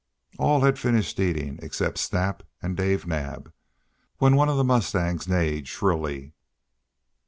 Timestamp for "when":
4.17-4.35